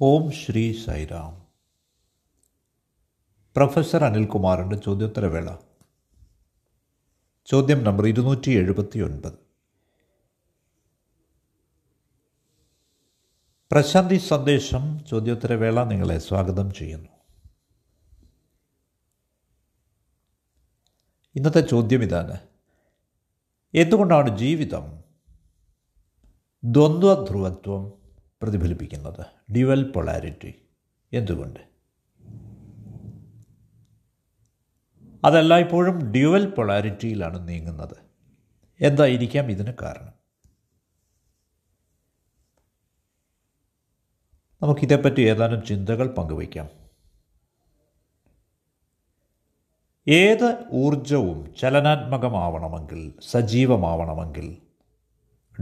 ഓം 0.00 0.32
Shri 0.32 0.84
Sairam. 0.84 1.46
Professor 3.56 4.04
അനിൽകുമാറിന്റെ 4.04 4.76
ചോദ്യോത്തരവേള. 4.76 5.56
ചോദ്യം 7.46 7.84
നമ്പർ 7.84 8.06
ഇരുന്നൂറ്റി 8.06 8.50
എഴുപത്തി 8.50 8.98
ഒൻപത് 8.98 9.32
പ്രശാന്തി 13.72 14.16
സന്ദേശം 14.16 15.04
ചോദ്യോത്തരവേള 15.04 15.84
നിങ്ങളെ 15.84 16.18
സ്വാഗതം 16.18 16.72
ചെയ്യുന്നു. 16.72 17.08
ഇന്നത്തെ 21.34 21.60
ചോദ്യം 21.60 22.02
ഇതാണ്. 22.02 22.40
എന്തുകൊണ്ടാണ് 23.74 24.38
ജീവിതം 24.38 25.04
ദ്വന്ദ്വധ്രുവത്വം 26.64 27.92
പ്രതിഫലിപ്പിക്കുന്നത്? 28.42 29.33
Dual 29.52 29.92
polarity. 29.92 30.54
എന്തുകൊണ്ട്? 31.12 31.60
അതെല്ലായ്പ്പോഴും 35.24 36.12
ഡ്യുവൽ 36.12 36.50
പൊളാരിറ്റിയിലാണ് 36.50 37.48
നീങ്ങുന്നത്. 37.48 37.96
എന്തായിരിക്കാം 38.80 39.50
ഇതിന് 39.50 39.72
കാരണം? 39.82 40.12
നമുക്കിതേപ്പറ്റി 44.62 45.20
ഏതാനും 45.20 45.64
ചിന്തകൾ 45.64 46.14
പങ്കുവയ്ക്കാം. 46.14 46.84
ഏത് 50.08 50.64
ഊർജവും 50.72 51.54
ചലനാത്മകമാവണമെങ്കിൽ 51.54 53.14
സജീവമാവണമെങ്കിൽ 53.22 54.62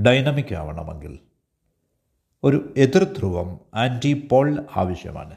ഡൈനമിക് 0.02 0.54
ആവണമെങ്കിൽ 0.54 1.18
ഒരു 2.44 2.74
എതിർധ്രുവം 2.76 3.60
ആന്റിപോൾ 3.74 4.66
ആവശ്യമാണ്. 4.76 5.36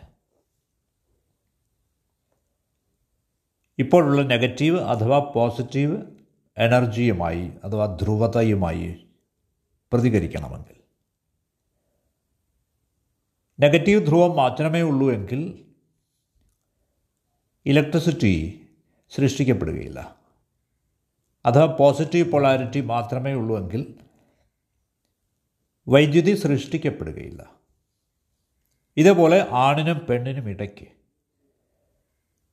ഇപ്പോഴുള്ള 3.80 4.22
നെഗറ്റീവ് 4.22 4.80
അഥവാ 4.80 5.32
പോസിറ്റീവ് 5.36 6.02
എനർജിയുമായി 6.58 7.52
അഥവാ 7.64 7.98
ധ്രുവതയുമായി 8.02 9.08
പ്രതികരിക്കണമെങ്കിൽ. 9.94 10.76
നെഗറ്റീവ് 13.60 14.06
ധ്രുവം 14.06 14.38
മാത്രമേ 14.38 14.82
ഉള്ളൂ 14.82 15.12
എങ്കിൽ 15.12 15.66
ഇലക്ട്രിസിറ്റി 17.66 18.62
സൃഷ്ടിക്കപ്പെടുകയില്ല. 19.16 20.16
അഥവാ 21.46 21.76
പോസിറ്റീവ് 21.80 22.32
പൊളാരിറ്റി 22.32 22.82
മാത്രമേ 22.82 23.34
ഉള്ളൂ 23.34 23.58
എങ്കിൽ 23.58 24.05
വൈദ്യുതി 25.88 26.36
സൃഷ്ടിക്കപ്പെടുകയില്ല. 26.36 27.56
ഇതേപോലെ 28.98 29.48
ആണിനും 29.52 30.06
പെണ്ണിനും 30.10 30.50
ഇടയ്ക്ക് 30.50 30.86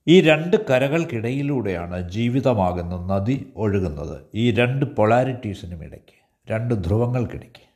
ഈ 0.06 0.20
രണ്ട് 0.20 0.56
കരകൾക്കിടയിലൂടെയാണ് 0.70 2.10
ജീവിതമാകുന്ന 2.10 3.14
നദി 3.14 3.52
ഒഴുകുന്നത്. 3.56 4.26
ഈ 4.34 4.50
രണ്ട് 4.50 4.86
പൊളാരിറ്റീസിനും 4.86 5.84
ഇടയ്ക്ക് 5.84 6.22
രണ്ട് 6.50 6.74
ധ്രുവങ്ങൾക്കിടയ്ക്ക്. 6.74 7.66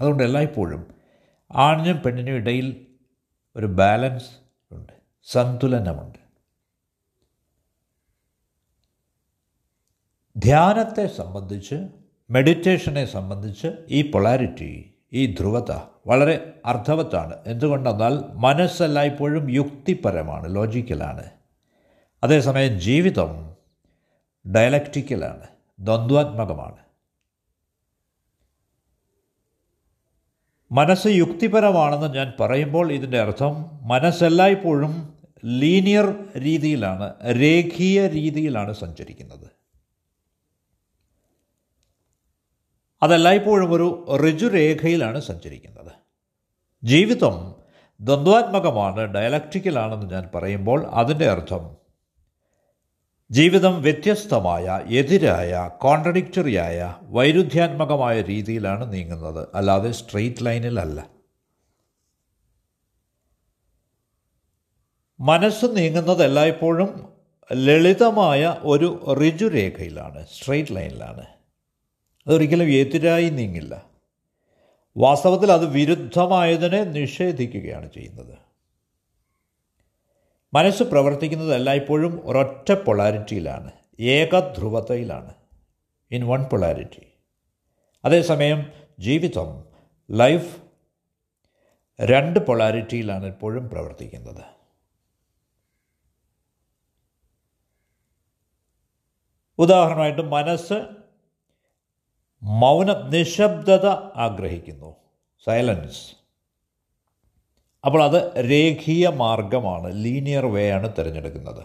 അതുകൊണ്ട് 0.00 0.22
എല്ലായ്പ്പോഴും 0.22 0.94
ആണിനും 1.52 2.02
പെണ്ണിനും 2.02 2.32
ഇടയിൽ 2.32 2.86
ഒരു 3.56 3.66
ബാലൻസ് 3.66 4.30
ഉണ്ട് 4.72 4.92
സന്തുലനമുണ്ട്. 5.24 6.18
ധ്യാനത്തെ 10.36 11.06
സംബന്ധിച്ച് 11.06 11.99
മെഡിറ്റേഷനെ 12.30 13.04
സംബന്ധിച്ച് 13.04 13.66
ഈ 13.88 14.10
പൊളാരിറ്റി 14.10 14.94
ഈ 15.12 15.34
ധ്രുവത 15.34 15.72
വളരെ 16.06 16.52
അർത്ഥവത്താണ്. 16.66 17.34
എന്തുകൊണ്ടെന്നാൽ 17.46 18.14
മനസ്സെല്ലായ്പ്പോഴും 18.32 19.50
യുക്തിപരമാണ് 19.54 20.54
ലോജിക്കലാണ് 20.54 21.30
അതേസമയം 22.24 22.80
ജീവിതം 22.80 23.56
ഡയലക്റ്റിക്കലാണ് 24.52 25.46
ദ്വന്ദ്വാത്മകമാണ്. 25.80 26.76
മനസ്സ് 30.72 31.06
യുക്തിപരമാണെന്ന് 31.06 32.14
ഞാൻ 32.14 32.32
പറയുമ്പോൾ 32.40 32.92
ഇതിന്റെ 32.92 33.20
അർത്ഥം 33.20 33.80
മനസ്സെല്ലായ്പ്പോഴും 33.82 35.14
ലീനിയർ 35.44 36.14
രീതിയിലാണ് 36.38 37.14
രേഖീയ 37.40 38.06
രീതിയിലാണ് 38.06 38.72
സഞ്ചരിക്കുന്നത്. 38.72 39.59
അതെല്ലായ്പ്പോഴും 43.02 43.72
ഒരു 43.72 44.06
ഋജുരേഖയിലാണ് 44.28 45.20
സഞ്ചരിക്കുന്നത്. 45.20 45.92
ജീവിതം 46.84 47.54
ദ്വന്ദ്വാത്മകമാണ് 48.00 49.00
ഡയലക്റ്റിക്കലാണെന്ന് 49.00 50.10
ഞാൻ 50.10 50.28
പറയുമ്പോൾ 50.34 50.86
അതിന്റെ 50.86 51.30
അർത്ഥം 51.30 51.76
ജീവിതം 53.30 53.82
വ്യത്യസ്തമായ 53.82 54.80
എതിരായ 54.88 55.70
കോൺട്രഡിക്റ്ററിയായ 55.80 56.94
വൈരുദ്ധ്യാത്മകമായ 57.02 58.22
രീതിയിലാണ് 58.22 58.92
നീങ്ങുന്നത്. 58.92 59.48
അല്ലാതെ 59.54 59.90
സ്ട്രെയിറ്റ് 59.90 60.46
ലൈനിലല്ല. 60.46 61.06
മനസ്സ് 65.20 65.66
നീങ്ങുന്നത് 65.66 66.24
എല്ലായ്പ്പോഴും 66.24 67.12
ലളിതമായ 67.52 68.56
ഒരു 68.60 69.16
ഋജുരേഖയിലാണ് 69.26 70.26
സ്ട്രെയിറ്റ് 70.26 70.76
ലൈനിലാണ്. 70.76 71.39
അതൊരിക്കലും 72.26 72.64
എതിരായി 72.64 73.30
നീങ്ങില്ല. 73.30 73.90
വാസ്തവത്തിൽ 74.96 75.52
അത് 75.52 75.66
വിരുദ്ധമായതിനെ 75.66 76.84
നിഷേധിക്കുകയാണ് 76.84 77.92
ചെയ്യുന്നത്. 77.92 78.38
മനസ്സ് 80.54 80.82
പ്രവർത്തിക്കുന്നത് 80.82 81.54
എല്ലായ്പ്പോഴും 81.54 82.20
ഒരൊറ്റ 82.24 82.72
പൊളാരിറ്റിയിലാണ്. 82.72 83.70
ഏകധ്രുവതയിലാണ് 84.00 85.34
ഇൻ 86.10 86.26
വൺ 86.26 86.42
പൊളാരിറ്റി. 86.42 87.06
അതേസമയം 88.04 88.72
ജീവിതം 89.00 89.64
ലൈഫ് 90.10 90.62
രണ്ട് 92.00 92.40
പൊളാരിറ്റിയിലാണ് 92.40 93.26
എപ്പോഴും 93.26 93.70
പ്രവർത്തിക്കുന്നത്. 93.70 94.44
ഉദാഹരണമായിട്ട് 99.58 100.22
മനസ്സ് 100.22 100.99
മൗന 102.42 102.92
നിശബ്ദത 102.92 103.86
ആഗ്രഹിക്കുന്നു. 104.16 104.96
സൈലൻസ് 105.46 106.16
അപ്പോൾ 107.84 108.04
അത് 108.04 108.50
രേഖീയ 108.50 109.08
മാർഗമാണ് 109.08 110.04
ലീനിയർ 110.04 110.46
വേ 110.46 110.70
ആണ് 110.70 110.92
തിരഞ്ഞെടുക്കുന്നത്. 110.98 111.64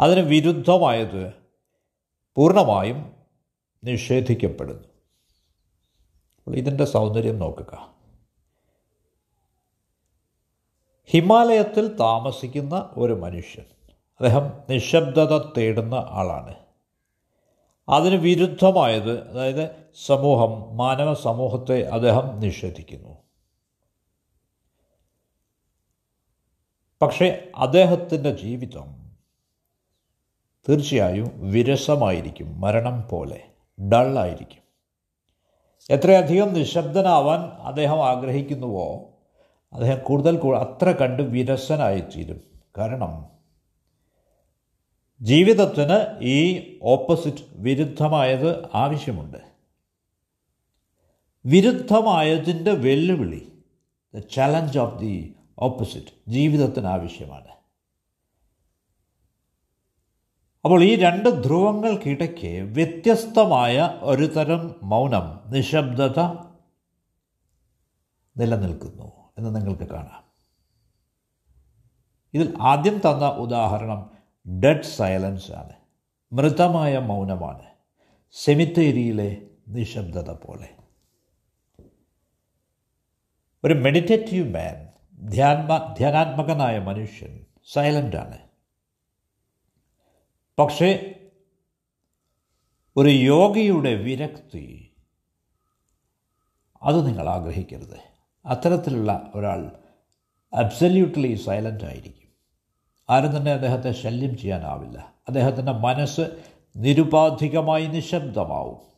അതിന് 0.00 0.20
വിരുദ്ധമായത് 0.20 1.32
പൂർണമായും 2.36 3.12
നിഷേധിക്കപ്പെടുന്നു. 3.84 4.88
അപ്പോൾ 6.38 6.56
ഇതിന്റെ 6.56 6.84
സൗന്ദര്യം 6.84 7.38
നോക്കുക. 7.38 7.94
ഹിമാലയത്തിൽ 11.04 11.96
താമസിക്കുന്ന 11.96 12.90
ഒരു 12.96 13.12
മനുഷ്യൻ 13.12 13.64
അദ്ദേഹം 13.92 14.52
നിശബ്ദത 14.70 15.52
തേടുന്ന 15.56 15.94
ആളാണ്. 15.94 16.67
അതിന് 17.88 18.14
വിരുദ്ധമായത് 18.14 19.28
അതായത് 19.28 19.76
സമൂഹം 20.06 20.76
മാനവ 20.76 21.14
സമൂഹത്തെ 21.14 21.82
അദ്ദേഹം 21.82 22.40
നിഷേധിക്കുന്നു. 22.40 23.18
പക്ഷേ 27.02 27.50
അദ്ദേഹത്തിന്റെ 27.56 28.36
ജീവിതം 28.36 29.16
തീർച്ചയായും 30.68 31.50
വിരസമായിരിക്കും 31.50 32.60
മരണം 32.60 33.08
പോലെ 33.08 33.42
ഡള്ളായിരിക്കും. 33.92 34.62
എത്രയധികം 35.90 36.54
നിശബ്ദനാവാൻ 36.54 37.40
അദ്ദേഹം 37.40 38.06
ആഗ്രഹിക്കുന്നുവോ 38.06 39.10
അദ്ദേഹം 39.72 39.98
കൂടുതൽ 40.04 40.54
അത്ര 40.56 40.90
കണ്ട് 40.90 41.22
വിരസനായിത്തീരും. 41.22 42.40
കാരണം 42.78 43.37
ജീവിതത്തിന് 45.20 46.24
ഈ 46.24 46.78
ഓപ്പോസിറ്റ് 46.82 47.44
വിരുദ്ധമായത് 47.52 48.68
ആവശ്യമുണ്ട്. 48.74 49.36
വിരുദ്ധമായതിന്റെ 51.46 52.72
വെല്ലുവിളി 52.72 53.52
the 54.14 54.18
challenge 54.18 54.78
of 54.78 55.00
the 55.00 55.34
opposite 55.58 56.30
ജീവിതത്തിന് 56.30 56.86
ആവശ്യമാണ്. 56.86 57.48
അപ്പോൾ 60.64 60.84
ഈ 60.84 60.96
രണ്ട് 60.96 61.42
ധ്രുവങ്ങൾക്കിടയ്ക്ക് 61.42 62.62
വ്യത്യസ്തമായ 62.62 64.00
ഒരു 64.02 64.24
തരം 64.24 64.74
മൗനം 64.82 65.52
നിശബ്ദത 65.52 66.20
നിലനിൽക്കുന്നു 68.36 69.12
എന്ന് 69.38 69.56
നിങ്ങൾക്ക് 69.56 69.84
കാണാം. 69.84 70.24
ഇതിൽ 72.34 72.54
ആദ്യം 72.60 72.94
തന്ന 72.94 73.28
ഉദാഹരണം 73.28 74.17
ഡെഡ് 74.48 74.82
സൈലൻസ് 74.82 75.52
ആണ്. 75.52 75.72
മൃതമായ 76.32 76.98
മൗനമാണ്. 76.98 77.62
സെമിത്തേരിയിലെ 78.32 79.36
നിശബ്ദത 79.68 80.30
പോലെ. 80.30 80.68
ഒരു 83.64 83.74
മെഡിറ്റേറ്റീവ് 83.74 84.54
മാൻ 84.54 84.88
ധ്യാൻമ 85.28 85.94
ധ്യാനാത്മകനായ 85.98 86.78
മനുഷ്യൻ 86.78 87.46
സൈലന്റാണ് 87.72 88.38
പക്ഷേ 90.58 91.14
ഒരു 92.96 93.08
യോഗിയുടെ 93.08 93.94
വിരക്തി 93.94 94.96
അത് 96.82 97.06
നിങ്ങൾ 97.06 97.28
ആഗ്രഹിക്കരുത്. 97.28 97.96
അത്തരത്തിലുള്ള 98.46 99.32
ഒരാൾ 99.34 99.70
അബ്സല്യൂട്ട്ലി 100.52 101.34
സൈലന്റ് 101.34 101.84
ആയിരിക്കും. 101.84 102.17
ആരും 103.10 103.36
തന്നെ 103.36 103.52
അദ്ദേഹത്തെ 103.52 103.92
ശല്യം 103.92 104.38
ചെയ്യാനാവില്ല. 104.38 105.14
അദ്ദേഹത്തിന്റെ 105.28 105.72
മനസ്സ് 105.72 106.44
നിരുപാധികമായി 106.76 107.86
നിശബ്ദമാവും. 107.86 108.88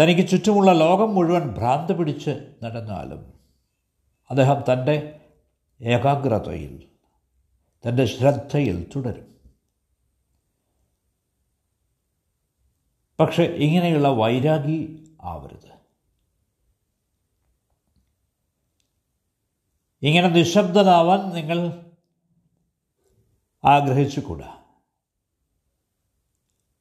തനിക്ക് 0.00 0.28
ചുറ്റുമുള്ള 0.28 0.72
ലോകം 0.72 1.14
മുഴുവൻ 1.14 1.48
ഭ്രാന്ത് 1.48 1.98
പിടിച്ച് 1.98 2.54
നടന്നാലും 2.62 3.32
അദ്ദേഹം 4.30 4.62
തന്റെ 4.72 5.20
ഏകാഗ്രതയിൽ 5.82 6.88
തന്റെ 7.88 8.04
ശ്രദ്ധയിൽ 8.04 8.90
തുടരും. 8.96 9.40
പക്ഷെ 13.20 13.42
ഇങ്ങനെയുള്ള 13.42 14.08
വൈരാഗി 14.08 15.04
ആവരുത്. 15.22 15.77
ഇങ്ങനെ 20.02 20.28
നിശബ്ദനാവാൻ 20.28 21.30
നിങ്ങൾ 21.30 21.84
ആഗ്രഹിച്ചുകൂടാ? 23.64 24.62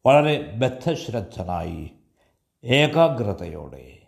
വളരെ 0.05 0.51
ബദ്ധശ്രദ്ധനായി 0.55 1.91
ഏകാഗ്രതയോടെ. 2.63 4.07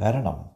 കാരണം 0.00 0.50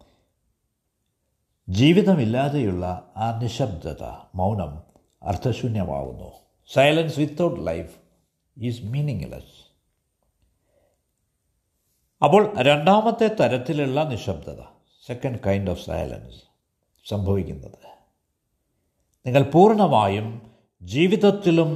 ജീവിതമില്ലാതെയുള്ള 1.69 3.13
ആ 3.17 3.39
നിശബ്ദത 3.39 4.03
മൗനം 4.35 4.83
അർത്ഥശൂന്യമാവുന്നു. 5.23 6.33
Silence 6.73 7.19
without 7.19 7.67
life 7.67 7.99
is 8.59 8.83
meaningless 8.83 9.69
അപ്പോൾ 12.25 12.63
രണ്ടാമത്തെ 12.63 13.29
തരത്തിലുള്ള 13.29 14.05
നിശബ്ദത 14.05 14.78
സെക്കൻഡ് 15.09 15.41
കൈൻഡ് 15.47 15.71
ഓഫ് 15.71 15.83
സൈലൻസ് 15.87 16.39
സംഭവിക്കുന്നത്. 17.09 17.81
നിങ്ങൾ 19.27 19.43
പൂർണമായും 19.43 20.27
ജീവിതത്തിലും 20.83 21.71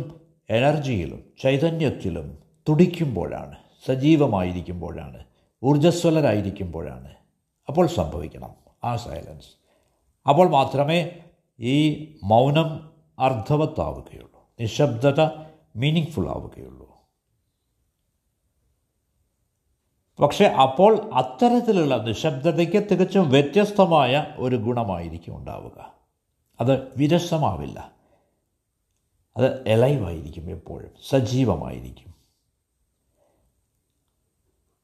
എനർജിയിലും 0.51 1.21
ചൈതന്യത്തിലും 1.43 2.39
തുടിക്കുമ്പോഴാണ് 2.69 3.57
സജീവമായിരിക്കുമ്പോഴാണ് 3.87 5.21
ഊർജസ്വലരായിരിക്കുമ്പോഴാണ് 5.63 7.11
അപ്പോൾ 7.69 7.87
സംഭവിക്കണം 7.87 8.53
ആ 8.85 8.97
സൈലൻസ് 8.97 9.51
അപ്പോൾ 10.29 10.49
മാത്രമേ 10.49 10.99
ഈ 11.59 11.77
മൗനം 12.23 12.71
അർത്ഥവത്താവുകയുള്ളൂ 13.19 14.41
നിശബ്ദത 14.61 15.21
മീനിങ് 15.77 16.13
ഫുൾ 16.13 16.29
ആവുകയുള്ളൂ. 16.29 16.82
പക്ഷെ 20.21 20.45
അപ്പോൾ 20.45 21.11
അത്തരത്തിലുള്ള 21.15 21.97
നിശബ്ദതയ്ക്ക് 21.97 22.83
തികച്ചും 22.91 23.31
വ്യത്യസ്തമായ 23.31 24.27
ഒരു 24.37 24.57
ഗുണമായിരിക്കും 24.57 25.37
ഉണ്ടാവുക. 25.37 25.95
അത് 26.61 26.89
വിരസമാവില്ല. 26.97 27.93
അത് 29.37 29.69
എലൈവായിരിക്കും 29.69 30.51
എപ്പോഴും. 30.51 30.91
സജീവമായിരിക്കും. 31.09 32.15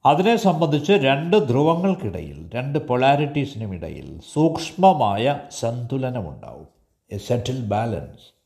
അതിനെ 0.06 0.36
സംബന്ധിച്ച് 0.36 0.92
രണ്ട് 0.92 1.48
ധ്രുവങ്ങൾക്കിടയിൽ 1.48 2.50
രണ്ട് 2.54 2.78
പൊളാരിറ്റീസിനും 2.78 3.74
ഇടയിൽ 3.74 4.20
സൂക്ഷ്മമായ 4.32 5.40
സന്തുലനമുണ്ടാവും. 5.50 6.68
എ 7.12 7.18
സെറ്റിൽ 7.18 7.60
ബാലൻസ് 7.60 8.37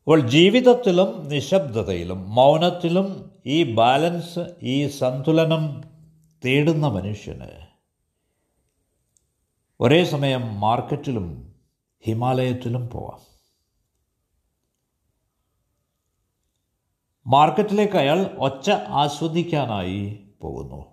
അപ്പോൾ 0.00 0.28
ജീവിതത്തിലും 0.28 1.28
നിശബ്ദതയിലും 1.28 2.34
മൗനത്തിലും 2.34 3.30
ഈ 3.46 3.74
ബാലൻസ് 3.74 4.38
ഈ 4.62 4.88
സന്തുലനം 4.88 5.84
തേടുന്ന 6.44 6.88
മനുഷ്യന് 6.88 7.66
ഒരേ 9.80 10.04
സമയം 10.04 10.60
മാർക്കറ്റിലും 10.60 11.54
ഹിമാലയത്തിലും 12.06 12.90
പോവാം. 12.90 13.20
മാർക്കറ്റിലേക്ക് 17.26 17.96
അയാൾ 17.96 18.18
ഒച്ച 18.38 18.70
ആസ്വദിക്കാനായി 18.70 20.26
പോകുന്നു. 20.42 20.86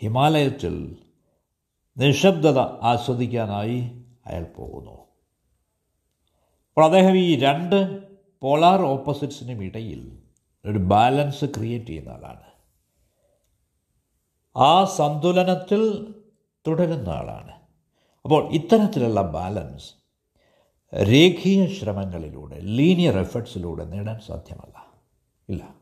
ഹിമാലയത്തിൽ 0.00 0.96
നിശബ്ദത 1.98 2.58
ആസ്വദിക്കാനായി 2.58 4.04
അയാൾ 4.26 4.44
പോകുന്നു. 4.44 4.99
അപ്പോൾ 6.70 6.84
അദ്ദേഹം 6.84 7.16
ഈ 7.16 7.38
രണ്ട് 7.38 8.02
പോളാർ 8.40 8.80
ഓപ്പോസിറ്റ്സിനും 8.82 9.64
ഇടയിൽ 9.64 10.18
ഒരു 10.64 10.78
ബാലൻസ് 10.78 11.44
ക്രിയേറ്റ് 11.44 11.86
ചെയ്യുന്ന 11.86 12.08
ആളാണ്. 12.08 12.50
ആ 14.56 14.84
സന്തുലനത്തിൽ 14.84 16.14
തുടരുന്ന 16.66 17.08
ആളാണ്. 17.08 17.52
അപ്പോൾ 18.24 18.52
ഇത്തരത്തിലുള്ള 18.52 19.22
ബാലൻസ് 19.22 19.92
രേഖീയ 20.94 21.66
ശ്രമങ്ങളിലൂടെ 21.66 22.60
ലീനിയർ 22.60 23.18
എഫേർട്സിലൂടെ 23.18 23.84
നേടാൻ 23.84 24.20
സാധ്യമല്ല. 24.26 24.86
ഇല്ല. 25.48 25.74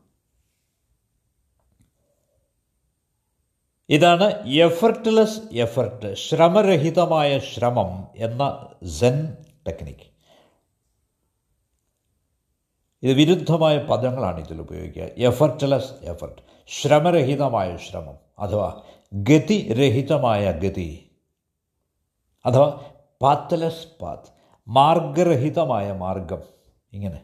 ഇതാണ് 3.89 4.47
എഫർട്ട്ലെസ് 4.47 5.39
എഫർട്ട് 5.53 6.13
ശ്രമരഹിതമായ 6.13 7.39
ശ്രമം 7.39 8.07
എന്ന 8.15 8.67
സെൻ 8.85 9.37
ടെക്നിക്ക്. 9.67 10.18
ഇത് 13.03 13.17
വിരുദ്ധമായ 13.17 13.77
പദങ്ങളാണ് 13.77 14.39
ഇതിൽ 14.39 14.61
ഉപയോഗിക്കുക. 14.61 15.03
എഫർട്ട്ലെസ് 15.17 15.91
എഫർട്ട് 16.03 16.41
ശ്രമരഹിതമായ 16.67 17.77
ശ്രമം 17.77 18.15
അഥവാ 18.39 18.81
ഗതിരഹിതമായ 19.13 20.51
ഗതി 20.51 21.11
അഥവാ 22.45 22.79
പാത്തലസ് 23.21 23.87
പാത്ത് 24.01 24.29
മാർഗരഹിതമായ 24.67 25.91
മാർഗം 25.91 26.37
ഇങ്ങനെ. 26.93 27.21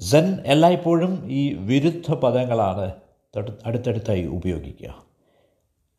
സെൻ 0.00 0.40
എല്ലായ്പ്പോഴും 0.46 1.32
ഈ 1.32 1.54
വിരുദ്ധ 1.54 2.12
പദങ്ങളാണ് 2.12 2.92
അടുത്തടുത്തായി 3.66 4.26
ഉപയോഗിക്കുക. 4.26 5.04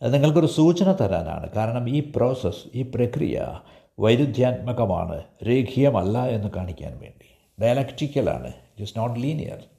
അത് 0.01 0.13
നിങ്ങൾക്കൊരു 0.13 0.45
സൂചന 0.45 0.91
തരാനാണ്. 0.91 1.49
കാരണം 1.49 1.89
ഈ 1.89 2.11
പ്രോസസ്സ് 2.15 2.67
ഈ 2.75 2.81
പ്രക്രിയ 2.81 3.59
വൈരുദ്ധ്യാത്മകമാണ് 3.99 5.23
രേഖീയമല്ല 5.47 6.25
എന്ന് 6.27 6.49
കാണിക്കാൻ 6.49 6.99
വേണ്ടി. 6.99 7.30
ഡയലക്റ്റിക്കലാണ് 7.61 8.47
ഇറ്റ് 8.47 8.81
ഇസ് 8.81 8.97
നോട്ട് 8.97 9.19
ലീനിയർ 9.19 9.69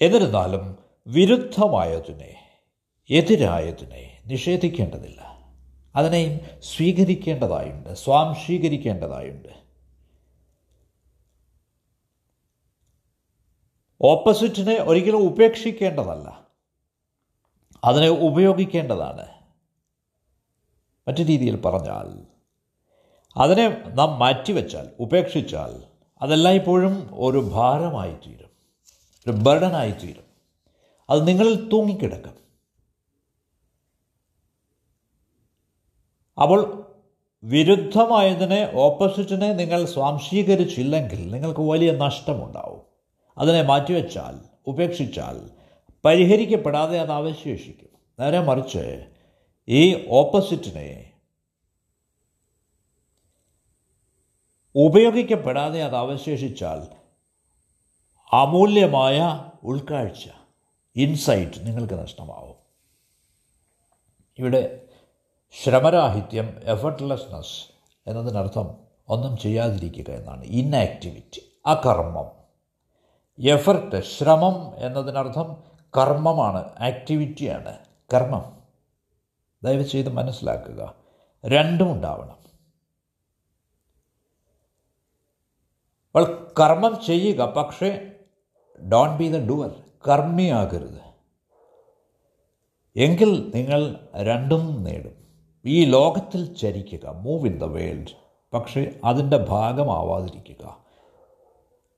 എന്നിരുന്നാലും 0.00 0.78
വിരുദ്ധമായതിനെ 1.06 2.36
എതിരായതിനെ 3.10 4.22
നിഷേധിക്കേണ്ടതില്ല. 4.26 5.20
അതിനെയും 5.96 6.40
സ്വീകരിക്കേണ്ടതായുണ്ട് 6.62 7.94
സ്വാംശീകരിക്കേണ്ടതായുണ്ട്. 7.94 9.48
ഓപ്പോസിറ്റിനെ 14.00 14.74
ഒരിക്കലും 14.74 15.16
ഉപേക്ഷിക്കേണ്ടതല്ല. 15.16 16.46
അതിനെ 17.84 18.08
ഉപയോഗിക്കേണ്ടതാണ്. 18.08 19.28
മറ്റു 21.08 21.22
രീതിയിൽ 21.22 21.60
പറഞ്ഞാൽ 21.60 22.29
അതിനെ 23.36 23.82
നാം 23.88 24.18
മാറ്റിവെച്ചാൽ 24.18 24.88
ഉപേക്ഷിച്ചാൽ 25.00 25.82
അതെല്ലാം 26.22 26.54
ഇപ്പോഴും 26.54 27.10
ഒരു 27.12 27.38
ഭാരമായി 27.38 28.12
തീരും 28.12 28.50
ഒരു 29.26 29.30
ബർഡനായി 29.30 29.90
തീരും 29.90 30.24
അത് 31.10 31.28
നിങ്ങളിൽ 31.28 31.68
തൂങ്ങിക്കിടക്കും. 31.68 32.40
അപ്പോൾ 36.42 36.86
വിരുദ്ധമായതിനെ 37.44 38.72
ഓപ്പോസിറ്റിനെ 38.74 39.52
നിങ്ങൾ 39.52 39.84
സ്വാംശീകരിച്ചില്ലെങ്കിൽ 39.84 41.30
നിങ്ങൾക്ക് 41.30 41.60
വലിയ 41.60 41.92
നഷ്ടമുണ്ടാവും. 41.92 42.80
അതിനെ 43.38 43.62
മാറ്റിവെച്ചാൽ 43.62 44.38
ഉപേക്ഷിച്ചാൽ 44.66 45.50
പരിഹരിക്കപ്പെടാതെ 46.04 47.00
അത് 47.00 47.12
അവശേഷിക്കും. 47.12 47.88
നേരെ 48.20 48.40
മറിച്ച് 48.40 49.06
ഈ 49.68 50.06
ഓപ്പോസിറ്റിനെ 50.08 51.09
ഉപയോഗിക്കപ്പെടാതെ 54.74 55.82
അത് 55.82 55.96
അവശേഷിച്ചാൽ 55.96 56.86
അമൂല്യമായ 58.32 59.44
ഉൾക്കാഴ്ച 59.62 60.28
ഇൻസൈറ്റ് 60.96 61.66
നിങ്ങൾക്ക് 61.66 61.94
നഷ്ടമാവും. 61.94 62.56
ഇവിടെ 64.38 64.82
ശ്രമരാഹിത്യം 65.62 66.60
എഫർട്ട്ലെസ്നെസ് 66.64 67.72
എന്നതിനർത്ഥം 68.06 68.74
ഒന്നും 69.08 69.36
ചെയ്യാതിരിക്കുക 69.36 70.14
എന്നാണ്. 70.14 70.44
ഇന്നാക്ടിവിറ്റി 70.44 71.52
അകർമ്മം. 71.66 72.40
എഫർട്ട് 73.48 74.02
ശ്രമം 74.02 74.86
എന്നതിനർത്ഥം 74.86 75.62
കർമ്മമാണ് 75.96 76.64
ആക്ടിവിറ്റിയാണ് 76.78 77.78
കർമ്മം. 78.14 78.58
ദയവ് 79.62 79.82
ചെയ്ത് 79.82 80.08
മനസ്സിലാക്കുക. 80.08 80.94
രണ്ടും 81.46 81.92
ഉണ്ടാവണം. 81.92 82.39
അപ്പോൾ 86.10 86.52
കർമ്മം 86.60 87.04
ചെയ്യുക 87.06 87.44
പക്ഷേ 87.44 88.12
ഡോൺ 88.92 89.16
ബി 89.16 89.32
ദ 89.32 89.46
ഡുവർ 89.46 89.82
കർമ്മിയാകരുത്. 90.08 91.00
എങ്കിൽ 92.96 93.52
നിങ്ങൾ 93.54 94.08
രണ്ടും 94.16 94.84
നേടും. 94.84 95.12
ഈ 95.64 95.84
ലോകത്തിൽ 95.84 96.54
ചരിക്കുക 96.54 97.08
മൂവ് 97.08 97.46
ഇൻ 97.46 97.58
ദ 97.58 97.64
വേൾഡ് 97.64 98.16
പക്ഷേ 98.52 99.00
അതിന്റെ 99.04 99.36
ഭാഗമാവാതിരിക്കുക. 99.36 100.78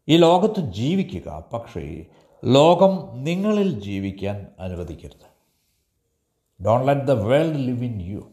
ഈ 0.08 0.16
ലോകത്ത് 0.16 0.60
ജീവിക്കുക 0.60 1.44
പക്ഷേ 1.52 2.06
ലോകം 2.44 3.24
നിങ്ങളിൽ 3.24 3.80
ജീവിക്കാൻ 3.80 4.46
അനുവദിക്കരുത്. 4.58 5.32
Don't 6.64 6.86
let 6.86 7.02
the 7.02 7.10
world 7.10 7.56
live 7.56 7.84
in 7.84 8.02
you 8.02 8.30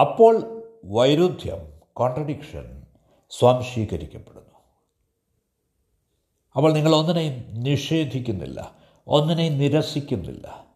അപ്പോൾ 0.00 0.62
വൈരുദ്ധ്യം 0.84 1.71
കോൺട്രഡിക്ഷൻ 1.96 2.86
സ്വാംശീകരിക്കപ്പെടുന്നു. 3.30 4.52
അപ്പോൾ 6.56 6.72
നിങ്ങൾ 6.72 6.94
ഒന്നിനെയും 6.94 7.54
നിഷേധിക്കുന്നില്ല 7.54 8.76
ഒന്നിനെയും 9.06 9.58
നിരസിക്കുന്നില്ല. 9.58 10.66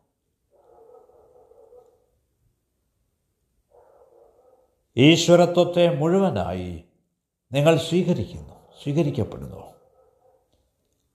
ഈശ്വരത്വത്തെ 4.96 5.94
മുഴുവനായി 5.94 6.84
നിങ്ങൾ 7.52 7.76
സ്വീകരിക്കുന്നു 7.76 8.54
സ്വീകരിക്കപ്പെടുന്നു. 8.82 9.66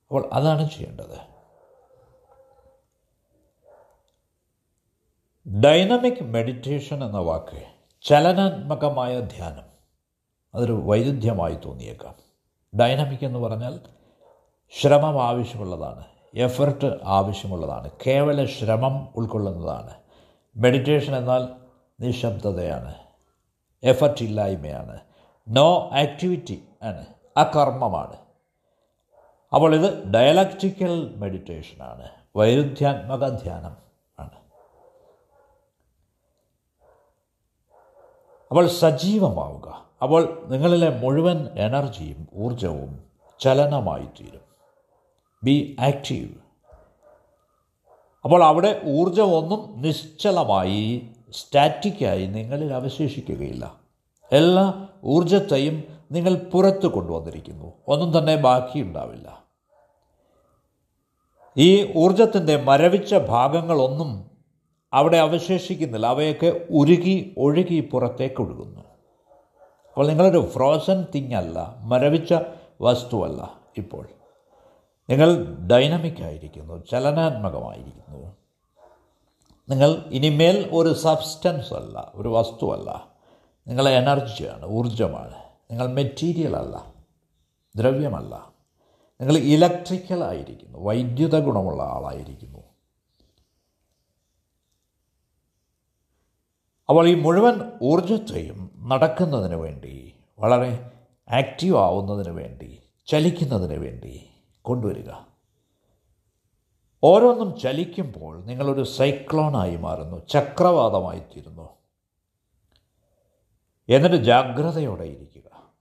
അപ്പോൾ 0.07 0.29
അതാണ് 0.33 0.69
ചെയ്യേണ്ടത്. 0.69 1.31
ഡൈനമിക് 5.63 6.23
മെഡിറ്റേഷൻ 6.23 7.03
എന്ന 7.03 7.17
വാക്ക് 7.17 7.67
ചലനാത്മകമായ 8.01 9.19
ധ്യാനം. 9.19 9.70
അതൊരു 10.55 10.81
വൈരുദ്ധ്യമായി 10.85 11.57
തോന്നിയേക്കാം. 11.65 12.15
ഡൈനാമിക് 12.79 13.25
എന്ന് 13.25 13.39
പറഞ്ഞാൽ 13.39 13.79
ശ്രമം 14.79 15.23
ആവശ്യമുള്ളതാണ് 15.23 16.03
എഫർട്ട് 16.35 16.99
ആവശ്യമുള്ളതാണ് 17.03 17.91
കേവല 18.07 18.45
ശ്രമം 18.45 19.13
ഉൾക്കൊള്ളുന്നതാണ്. 19.15 19.93
മെഡിറ്റേഷൻ 20.55 21.15
എന്നാൽ 21.15 21.47
നിശബ്ദതയാണ് 21.99 22.95
എഫർട്ട് 23.83 24.23
ഇല്ലായ്മയാണ് 24.23 24.99
നോ 25.49 25.89
ആക്ടിവിറ്റി 25.93 26.63
ആണ് 26.83 27.05
അകർമ്മമാണ്. 27.37 28.17
അപ്പോൾ 29.53 29.75
ഇത് 29.75 30.11
ഡയലക്റ്റിക്കൽ 30.11 31.15
മെഡിറ്റേഷനാണ് 31.15 32.09
വൈരുദ്ധ്യാത്മക 32.35 33.29
ധ്യാനം 33.29 33.77
ആണ്. 34.19 34.35
അപ്പോൾ 38.49 38.67
സജീവമാവുക. 38.67 39.90
അപ്പോൾ 40.03 40.43
നിങ്ങളിലെ 40.47 40.99
മുഴുവൻ 40.99 41.47
എനർജിയും 41.57 42.27
ഊർജവും 42.35 43.03
ചലനമായി 43.39 44.05
തീരും. 44.05 44.41
ബി 45.43 45.75
ആക്റ്റീവ് 45.79 46.29
അപ്പോൾ 48.23 48.43
അവിടെ 48.43 48.81
ഊർജമൊന്നും 48.85 49.81
നിശ്ചലമായി 49.81 51.07
സ്റ്റാറ്റിക്കായി 51.31 52.25
നിങ്ങളിൽ 52.25 52.73
അവശേഷിക്കുകയില്ല. 52.73 53.75
എല്ലാ 54.31 54.87
ഊർജത്തെയും 55.05 55.83
നിങ്ങൾ 56.11 56.35
പുറത്ത് 56.35 56.87
കൊണ്ടുവന്നിരിക്കുന്നു. 56.87 57.73
ഒന്നും 57.87 58.17
തന്നെ 58.17 58.35
ബാക്കിയുണ്ടാവില്ല. 58.35 59.43
ഈ 61.57 61.93
ഊർജത്തിന്റെ 61.97 62.61
മരവിച്ച 62.61 63.15
ഭാഗങ്ങളൊന്നും 63.15 64.31
അവിടെ 64.93 65.17
അവശേഷിക്കുന്നില്ല. 65.17 66.07
അവയൊക്കെ 66.07 66.61
ഉരുകി 66.71 67.33
ഒഴുകി 67.37 67.89
പുറത്തേക്ക് 67.93 68.41
ഒഴുകുന്നു 68.41 68.90
അപ്പോൾ 69.91 70.07
നിങ്ങളൊരു 70.07 70.49
ഫ്രോസൺ 70.49 71.05
തിങ് 71.15 71.33
അല്ല 71.33 71.75
മരവിച്ച 71.79 72.33
വസ്തുവല്ല 72.81 73.59
ഇപ്പോൾ. 73.77 74.07
നിങ്ങൾ 75.09 75.57
ഡൈനമിക് 75.67 76.23
ആയിരിക്കുന്നു 76.23 76.83
ചലനാത്മകമായിരിക്കുന്നു. 76.91 78.35
നിങ്ങൾ 79.69 80.03
ഇനിമേൽ 80.11 80.69
ഒരു 80.73 80.93
സബ്സ്റ്റൻസ് 80.93 81.73
അല്ല 81.73 82.11
ഒരു 82.15 82.29
വസ്തുവല്ല. 82.29 83.07
നിങ്ങൾ 83.67 83.89
എനർജിയാണ് 83.89 84.65
ഊർജമാണ് 84.65 85.33
നിങ്ങൾ 85.71 85.87
മെറ്റീരിയൽ 85.87 86.55
അല്ല 86.55 86.93
ദ്രവ്യമല്ല. 87.77 88.51
നിങ്ങൾ 89.21 89.37
ഇലക്ട്രിക്കൽ 89.37 90.23
ആയിരിക്കുന്നു 90.23 90.79
വൈദ്യുത 90.79 91.39
ഗുണമുള്ള 91.39 91.83
ആളായിരിക്കുന്നു. 91.83 92.70
അപ്പോൾ 96.91 97.07
ഈ 97.07 97.15
മുഴുവൻ 97.15 97.71
ഊർജത്തെയും 97.83 98.71
നടക്കുന്നതിന് 98.77 99.55
വേണ്ടി 99.55 100.15
വളരെ 100.39 100.91
ആക്റ്റീവ് 101.29 101.77
ആവുന്നതിന് 101.77 102.29
വേണ്ടി 102.29 102.81
ചലിക്കുന്നതിന് 103.07 103.79
വേണ്ടി 103.79 104.29
കൊണ്ടുവരിക. 104.61 105.11
ഓരോന്നും 107.03 107.59
ചലിക്കുമ്പോൾ 107.59 108.45
നിങ്ങളൊരു 108.45 108.83
സൈക്ലോണായി 108.83 109.75
മാറുന്നു 109.75 110.27
ചക്രവാതമായി 110.29 111.19
തീരുന്നു. 111.19 111.69
എന്നിട്ട് 113.89 114.15
ജാഗ്രതയോടെ 114.15 115.03
ഇരിക്കുക. 115.03 115.73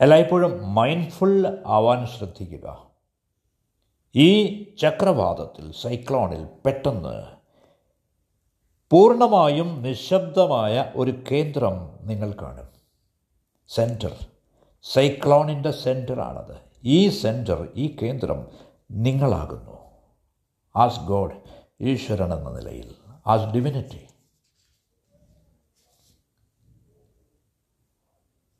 എല്ലായ്പ്പോഴും 0.00 0.74
മൈൻഡ്ഫുൾ 0.74 1.62
ആവാൻ 1.66 2.06
ശ്രദ്ധിക്കുക. 2.06 2.86
ഈ 4.14 4.62
ചക്രവാതത്തിൽ 4.82 5.72
സൈക്ലോണിൽ 5.72 6.48
പെട്ടെന്ന് 6.64 7.33
പൂർണമായും 8.94 9.82
നിശബ്ദമായ 9.82 10.92
ഒരു 10.96 11.24
കേന്ദ്രം 11.30 11.98
നിങ്ങൾ 12.00 12.32
കാണും. 12.32 12.68
സെന്റർ 13.68 14.26
സൈക്ലോണിന്റെ 14.82 15.70
സെന്ററാണത് 15.70 16.60
ഈ 16.84 17.08
സെന്റർ 17.08 17.68
ഈ 17.76 17.96
കേന്ദ്രം 18.02 18.48
നിങ്ങളാകുന്നു. 18.90 19.78
ആസ് 20.76 21.00
ഗോഡ് 21.00 21.36
ഈശ്വരൻ 21.80 22.34
എന്ന 22.34 22.50
നിലയിൽ. 22.50 22.94
As 23.26 23.54
divinity. 23.54 24.06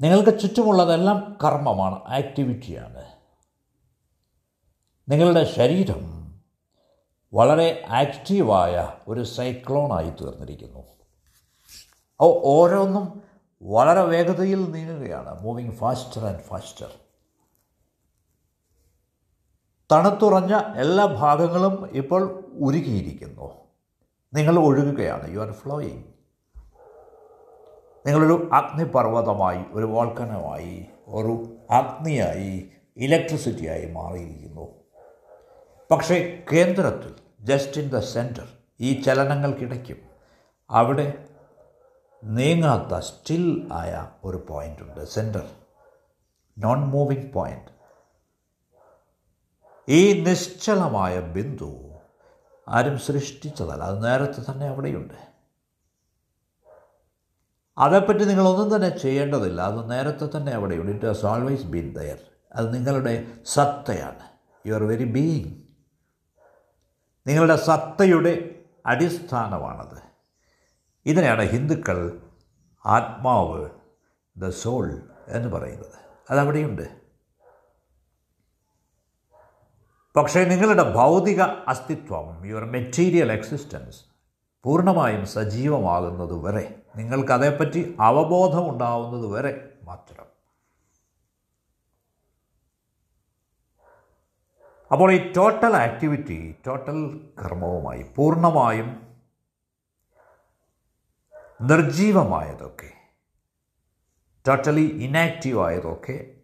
നിങ്ങൾക്ക് 0.01 0.41
ചുറ്റുമുള്ളതെല്ലാം 0.41 1.37
കർമ്മമാണ് 1.45 1.95
ആക്ടിവിറ്റിയാണ്. 1.95 3.05
നിങ്ങളുടെ 5.09 5.45
ശരീരം 5.45 6.14
വളരെ 7.35 7.85
ആക്റ്റീവായ 7.89 8.89
ഒരു 9.09 9.25
സൈക്ലോണായി 9.25 10.11
തീർന്നിരിക്കുന്നു. 10.11 10.83
ഓരോന്നും 12.21 13.23
വളരെ 13.63 14.03
വേഗതയിൽ 14.03 14.71
നീങ്ങുകയാണ്. 14.71 15.43
മൂവിങ് 15.43 15.73
ഫാസ്റ്റർ 15.73 16.25
ആൻഡ് 16.25 16.41
ഫാസ്റ്റർ 16.41 16.91
തണുത്തുറഞ്ഞ 19.93 20.55
എല്ലാ 20.77 21.07
ഭാഗങ്ങളും 21.07 21.89
ഇപ്പോൾ 21.93 22.45
ഉരുകിയിരിക്കുന്നു. 22.55 23.53
നിങ്ങൾ 24.35 24.59
ഒഴുകുകയാണ്. 24.59 25.35
യു 25.35 25.41
ആർ 25.41 25.53
ഫ്ലോയിങ് 25.53 26.03
നിങ്ങളൊരു 28.07 28.51
അഗ്നിപർവതമായി 28.53 29.65
ഒരു 29.73 29.87
വോൾക്കനമായി 29.87 30.87
ഒരു 31.07 31.57
അഗ്നിയായി 31.71 32.69
ഇലക്ട്രിസിറ്റിയായി 32.97 33.93
മാറിയിരിക്കുന്നു. 33.93 34.85
പക്ഷേ 35.91 36.43
കേന്ദ്രത്തിൽ 36.53 37.24
ജസ്റ്റ് 37.45 37.81
ഇൻ 37.81 37.89
ദ 37.89 37.99
സെന്റർ 37.99 38.49
ഈ 38.81 39.03
ചലനങ്ങൾക്കിടയ്ക്കും. 39.03 39.97
അവിടെ 40.71 41.29
നീങ്ങാത്ത 42.25 42.99
സ്റ്റിൽ 42.99 43.69
ആയ 43.73 44.09
ഒരു 44.25 44.47
പോയിന്റ് 44.49 44.83
ഉണ്ട്. 44.83 45.05
സെന്റർ 45.05 45.51
നോൺ 46.59 46.81
മൂവിങ് 46.81 47.33
പോയിന്റ് 47.33 47.75
ഈ 49.89 50.21
നിശ്ചലമായ 50.21 51.21
ബിന്ദു 51.21 51.91
ആരും 52.69 52.99
സൃഷ്ടിച്ചതല്ല. 52.99 53.85
അത് 53.85 54.05
നേരത്തെ 54.05 54.53
തന്നെ 54.53 54.67
അവിടെയുണ്ട്. 54.67 55.15
അതേപ്പറ്റി 57.79 58.25
നിങ്ങളൊന്നും 58.25 58.77
തന്നെ 58.77 58.99
ചെയ്യേണ്ടതില്ല. 58.99 59.61
അത് 59.61 59.91
നേരത്തെ 59.91 60.39
തന്നെ 60.39 60.53
അവിടെയുണ്ട്. 60.53 60.93
It 60.93 61.07
has 61.07 61.27
always 61.27 61.63
been 61.63 61.95
there 61.95 62.19
അത് 62.53 62.75
നിങ്ങളുടെ 62.75 63.27
സത്തയാണ്. 63.47 64.29
യു 64.69 64.75
ആർ 64.75 64.83
വെരി 64.83 65.05
ബീയിങ് 65.05 65.64
നിങ്ങളുടെ 67.27 67.57
സത്തയുടെ 67.57 68.55
അടിസ്ഥാനമാണത്. 68.87 70.03
ഇതിനെയാണ് 71.07 71.43
ഹിന്ദുക്കൾ 71.43 72.21
ആത്മാവ് 72.87 73.71
ദ 74.37 74.49
സോൾ 74.49 75.03
എന്ന് 75.29 75.49
പറയുന്നത്. 75.49 75.93
അതവിടെയുണ്ട്. 76.31 77.05
പക്ഷേ 80.17 80.45
നിങ്ങളുടെ 80.45 80.95
ഭൗതിക 80.95 81.41
അസ്തിത്വം 81.43 82.47
യുവർ 82.47 82.65
മെറ്റീരിയൽ 82.65 83.33
എക്സിസ്റ്റൻസ് 83.33 84.05
പൂർണമായും 84.63 85.27
സജീവമാകുന്നതുവരെ 85.27 86.83
വരെ 86.97 86.97
നിങ്ങൾക്ക് 86.97 87.33
അതേപ്പറ്റി 87.33 87.97
വരെ 89.33 89.79
മാത്രം. 89.83 90.34
അപ്പോൾ 94.93 95.13
ഈ 95.13 95.33
ടോട്ടൽ 95.33 95.77
ആക്ടിവിറ്റി 95.77 96.57
ടോട്ടൽ 96.67 97.21
കർമ്മവുമായി 97.43 98.03
പൂർണമായും 98.17 99.19
നിർജീവമായതൊക്കെ 101.63 102.91
ടോട്ടലി 104.49 104.81
ഇനാക്റ്റീവ് 104.81 105.61
ആയതൊക്കെ 105.61 106.35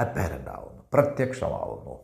അപ്പാരന്റ് 0.00 0.50
ആവുന്നു 0.50 0.82
പ്രത്യക്ഷമാവുന്നു. 0.92 1.98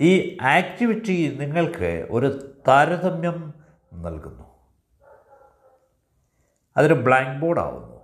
ഈ 0.00 0.38
ആക്ടിവിറ്റി 0.42 1.36
നിങ്ങൾക്ക് 1.40 2.08
ഒരു 2.10 2.56
താരതമ്യം 2.68 3.54
നൽകുന്നു. 3.92 4.44
അതൊരു 6.76 6.94
ബ്ലാക്ക് 6.94 7.40
ബോർഡ് 7.40 7.60
ആവുന്നു. 7.60 8.00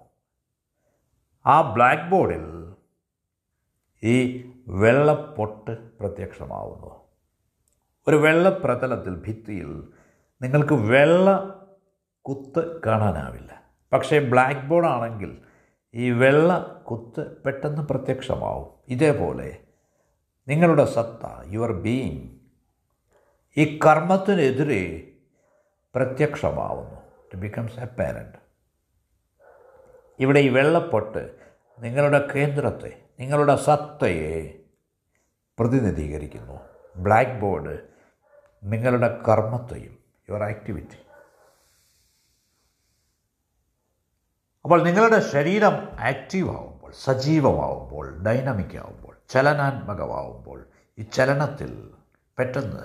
ആ 1.47 1.73
ബ്ലാക്ക് 1.73 2.11
ബോർഡിൽ 2.11 2.75
ഈ 4.02 4.50
വെള്ളപ്പൊട്ട് 4.71 5.99
പ്രത്യക്ഷമാവുന്നു. 5.99 7.00
ഒരു 8.09 8.17
വെള്ളപ്രതലത്തിൽ 8.17 9.15
ഭിത്തിയിൽ 9.15 9.93
നിങ്ങൾക്ക് 10.43 10.75
വെള്ള 10.75 11.57
കുത്ത് 12.23 12.83
കാണാനാവില്ല. 12.87 13.62
പക്ഷേ 13.93 14.19
ബ്ലാക്ക് 14.19 14.61
ബോർഡ് 14.61 14.87
ആണെങ്കിൽ 14.87 15.39
ഈ 15.95 16.11
വെള്ള 16.11 16.83
കുത്ത് 16.91 17.37
പെട്ടെന്ന് 17.37 17.83
പ്രത്യക്ഷമാവും. 17.83 18.69
ഇതേപോലെ 18.89 19.59
നിങ്ങളുടെ 20.49 20.85
സത്ത 20.85 21.27
യുവർ 21.47 21.73
ബീയിങ് 21.73 22.29
ഈ 23.57 23.81
കർമ്മത്തിനെതിരെ 23.87 25.12
പ്രത്യക്ഷമാവുന്നു. 25.95 26.97
ഇറ്റ് 26.97 27.39
ബിക്കംസ് 27.39 27.81
എ 27.81 27.85
പാരന്റ് 27.85 28.39
ഇവിടെ 30.21 30.41
ഈ 30.41 30.49
വെള്ളപ്പൊട്ട് 30.49 31.35
നിങ്ങളുടെ 31.81 32.29
കേന്ദ്രത്തെ 32.35 33.03
നിങ്ങളുടെ 33.21 33.57
സത്തയെ 33.57 34.60
പ്രതിനിധീകരിക്കുന്നു. 35.61 36.59
ബ്ലാക്ക് 36.97 37.40
ബോർഡ് 37.40 37.75
നിങ്ങളുടെ 38.64 39.23
കർമ്മത്തെയും 39.29 39.99
യുവർ 40.31 40.43
ആക്ടിവിറ്റി 40.43 40.99
അപ്പോൾ 44.64 44.83
നിങ്ങളുടെ 44.83 45.21
ശരീരം 45.21 45.76
ആക്റ്റീവ് 45.99 46.50
ആവുമ്പോൾ 46.50 46.93
സജീവമാവുമ്പോൾ 47.02 48.23
ഡൈനാമിക് 48.23 48.76
ആവുമ്പോൾ 48.76 49.17
ചലനാത്മകമാവുമ്പോൾ 49.31 50.64
ഈ 50.99 51.02
ചലനത്തിൽ 51.02 51.95
പെട്ടെന്ന് 52.38 52.85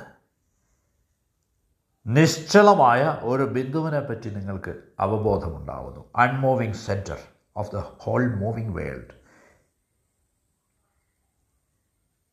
നിശ്ചലമായ 2.07 3.19
ഒരു 3.21 3.43
ബിന്ദുവിനെ 3.43 3.99
പറ്റി 3.99 4.29
നിങ്ങൾക്ക് 4.29 4.83
അവബോധമുണ്ടാവുന്നു. 4.99 6.05
Unmoving 6.15 6.73
centre 6.73 7.17
of 7.57 7.71
the 7.71 7.75
whole 7.75 8.35
moving 8.35 8.75
world 8.75 9.24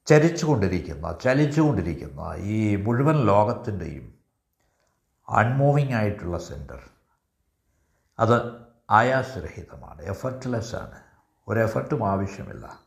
ചരിച്ചുകൊണ്ടിരിക്കുന്ന 0.07 1.19
ചലിച്ചുകൊണ്ടിരിക്കുന്ന. 1.25 2.35
ഈ 2.37 2.77
മുഴുവൻ 2.77 3.27
ലോകത്തിന്റെയും 3.27 4.15
അൺമൂവിങ് 5.29 5.95
ആയിട്ടുള്ള 5.95 6.39
സെന്റർ 6.39 6.91
അത് 8.19 8.53
ആയാസരഹിതമാണ് 8.91 10.03
എഫർട്ട്ലെസ് 10.03 10.75
ആണ്. 10.75 11.01
ഒരു 11.49 11.61
എഫർട്ടും 11.61 12.09
ആവശ്യമില്ല. 12.09 12.81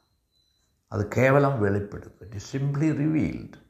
അത് 0.92 1.12
കേവലം 1.18 1.62
വെളിപ്പെടുത്തും. 1.62 2.28
ഇറ്റ് 2.28 2.46
സിംപ്ലി 2.46 2.92
റിവീൽഡ് 2.92 3.66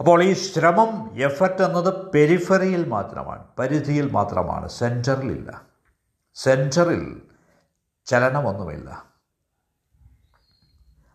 അപ്പോൾ 0.00 0.22
ഈ 0.22 0.32
ശ്രമം 0.32 1.22
എഫർട്ട് 1.22 1.62
എന്നത് 1.62 2.10
പെരിഫറിയിൽ 2.10 2.88
മാത്രമാണ് 2.88 3.46
പരിധിയിൽ 3.58 4.10
മാത്രമാണ് 4.10 4.68
സെന്ററിലില്ല 4.68 5.62
സെന്ററിൽ 6.34 7.22
ചലനമൊന്നുമില്ല. 8.06 9.07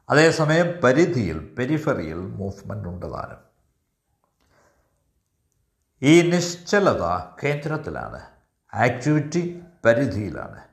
അതേസമയം 0.10 0.82
പരിധിയിൽ 0.84 1.56
പെരിഫറിയിൽ 1.56 2.18
മൂവ്മെന്റ് 2.18 2.90
ഉണ്ട് 2.90 3.14
താനും 3.14 3.54
ഈ 6.02 6.32
നിശ്ചലത 6.32 7.04
കേന്ദ്രത്തിലാണ് 7.44 8.22
ആക്ടിവിറ്റി 8.74 9.62
പരിധിയിലാണ്. 9.86 10.64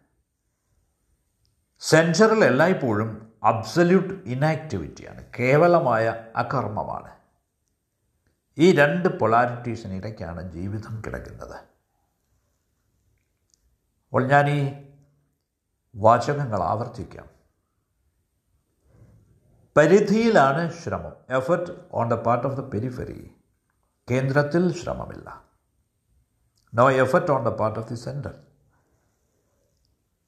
സെൻസറിൽ 1.81 2.45
എല്ലായ്പ്പോഴും 2.45 3.33
അബ്സല്യൂട്ട് 3.45 4.15
ഇനാക്ടിവിറ്റിയാണ് 4.15 5.25
കേവലമായ 5.39 6.25
അകർമ്മമാണ്. 6.37 7.17
ഈ 8.59 8.73
രണ്ട് 8.73 9.09
പൊളാരിറ്റീസിനിടയ്ക്കാണ് 9.19 10.53
ജീവിതം 10.53 11.03
കിടക്കുന്നത്. 11.07 11.57
അപ്പോൾ 14.07 14.27
ഞാൻ 14.27 14.51
ഈ 14.51 14.85
വാചകങ്ങൾ 15.95 16.63
ആവർത്തിക്കാം. 16.63 17.40
പരിധിയിലാണ് 19.77 20.73
ശ്രമം. 20.73 21.13
Effort 21.29 21.71
on 21.93 22.09
the 22.09 22.15
part 22.15 22.47
of 22.47 22.57
the 22.57 22.61
periphery 22.61 23.37
കേന്ദ്രത്തിൽ 24.11 24.83
ശ്രമമില്ല. 24.83 25.45
No 26.75 26.91
effort 26.91 27.33
on 27.33 27.45
the 27.45 27.49
part 27.49 27.79
of 27.81 27.89
the 27.89 27.95
centre 27.95 28.35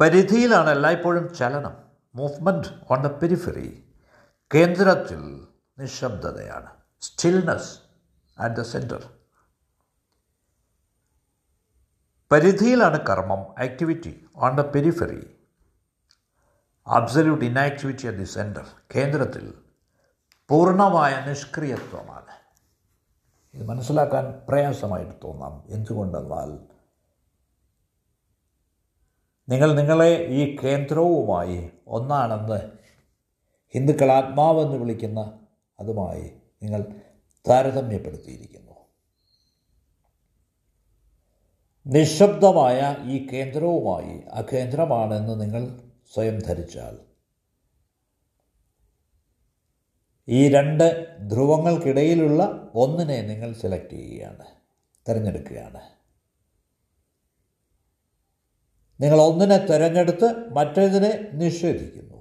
പരിധിയിലാണ് 0.00 0.70
എല്ലായ്പ്പോഴും 0.70 1.35
ചലനം. 1.35 1.74
മൂവ്മെന്റ് 2.14 2.66
ഓൺ 2.90 3.02
ദ 3.02 3.07
പെരിഫെറി 3.07 3.85
കേന്ദ്രത്തിൽ 4.55 5.46
നിശബ്ദതയാണ്. 5.78 6.70
സ്റ്റിൽനെസ് 7.00 7.78
അറ്റ് 8.38 8.55
ദ 8.55 8.62
സെന്റർ 8.62 9.11
പരിധിയിലാണ് 12.33 13.07
കർമ്മം. 13.07 13.38
Activity 13.38 14.28
on 14.37 14.57
the 14.57 14.61
periphery 14.61 15.41
absolute 16.86 17.44
inactivity 17.44 18.06
at 18.06 18.18
the 18.18 18.24
centre 18.24 18.66
കേന്ദ്രത്തിൽ 18.96 19.54
പൂർണമായ 20.48 21.24
നിഷ്ക്രിയത്വമാണ്. 21.28 22.32
ഇത് 23.54 23.64
മനസ്സിലാക്കാൻ 23.64 24.46
പ്രയാസമായിട്ട് 24.48 25.12
തോന്നാം. 25.24 25.64
എന്തുകൊണ്ടെന്നാൽ 25.68 26.58
നിങ്ങൾ 29.48 29.72
നിങ്ങളെ 29.72 30.16
ഈ 30.16 30.56
കേന്ദ്രവുമായി 30.56 31.70
ഒന്നാണെന്ന് 31.86 32.60
ഹിന്ദുക്കൾ 33.74 34.10
ആത്മാവെന്ന് 34.10 34.76
വിളിക്കുന്ന 34.76 35.40
അതുമായി 35.80 36.32
നിങ്ങൾ 36.62 36.84
താരതമ്യപ്പെടുത്തിയിരിക്കുന്നു. 37.48 38.72
നിശബ്ദമായ 41.86 42.96
ഈ 43.02 43.26
കേന്ദ്രവുമായി 43.32 44.22
ആ 44.32 44.42
കേന്ദ്രമാണെന്ന് 44.52 45.40
നിങ്ങൾ 45.40 45.91
സ്വയം 46.14 46.38
ധരിച്ചാൽ. 46.38 46.98
ഈ 50.29 50.48
രണ്ട് 50.48 51.16
ധ്രുവങ്ങൾക്കിടയിലുള്ള 51.29 52.72
ഒന്നിനെ 52.75 53.22
നിങ്ങൾ 53.22 53.53
സെലക്ട് 53.53 53.90
ചെയ്യുകയാണ് 53.90 54.44
തിരഞ്ഞെടുക്കുകയാണ്. 55.09 55.81
നിങ്ങൾ 59.01 59.20
ഒന്നിനെ 59.20 59.57
തിരഞ്ഞെടുത്ത് 59.57 60.51
മറ്റേതിനെ 60.51 61.31
നിഷേധിക്കുന്നു. 61.33 62.12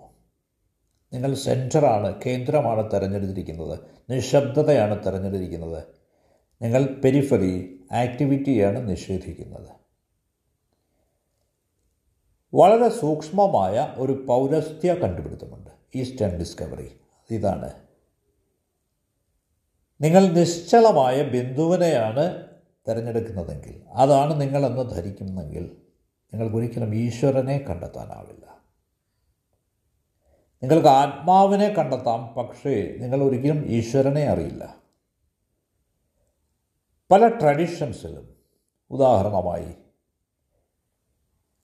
നിങ്ങൾ 1.14 1.34
സെന്ററാണ് 1.34 2.22
കേന്ദ്രമാണ് 2.26 2.92
തിരഞ്ഞെടുത്തിരിക്കുന്നത് 2.92 3.80
നിശബ്ദതയാണ് 4.10 5.06
തിരഞ്ഞെടുത്തിരിക്കുന്നത്. 5.06 5.84
നിങ്ങൾ 6.62 6.86
പെരിഫറി 6.86 7.80
ആക്ടിവിറ്റിയാണ് 7.92 8.90
നിഷേധിക്കുന്നത്. 8.90 9.81
വളരെ 12.54 12.90
സൂക്ഷ്മമായ 12.90 13.94
ഒരു 13.98 14.26
പൗരസ്ത്യ 14.28 14.94
കണ്ടുപിടുത്തമുണ്ട്. 14.94 15.70
ഈസ്റ്റേൺ 15.96 16.38
ഡിസ്കവറി 16.38 17.00
ഇതാണ്. 17.30 17.74
നിങ്ങൾ 20.02 20.28
നിശ്ചലമായ 20.28 21.24
ബിന്ദുവിനെയാണ് 21.24 22.46
തിരഞ്ഞെടുക്കുന്നതെങ്കിൽ 22.90 23.82
അതാണ് 23.92 24.42
നിങ്ങളെന്ന് 24.42 24.90
ധരിക്കുന്നെങ്കിൽ 24.90 25.78
നിങ്ങൾക്കൊരിക്കലും 26.34 26.96
ഈശ്വരനെ 26.96 27.58
കണ്ടെത്താനാവില്ല. 27.58 28.62
നിങ്ങൾക്ക് 30.64 30.88
ആത്മാവിനെ 30.88 31.70
കണ്ടെത്താം 31.70 32.28
പക്ഷേ 32.28 32.96
നിങ്ങൾ 33.00 33.24
ഒരിക്കലും 33.24 33.66
ഈശ്വരനെ 33.66 34.24
അറിയില്ല. 34.24 34.76
പല 37.12 37.28
ട്രഡീഷൻസിലും 37.28 38.36
ഉദാഹരണമായി 38.90 39.74